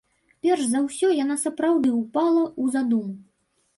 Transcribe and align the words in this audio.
Перш 0.45 0.63
за 0.69 0.79
ўсё 0.85 1.11
яна 1.23 1.37
сапраўды 1.43 1.89
ўпала 2.01 2.43
ў 2.61 2.77
задуму. 2.77 3.13